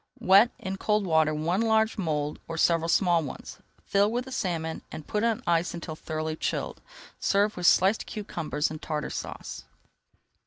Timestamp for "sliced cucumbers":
7.67-8.71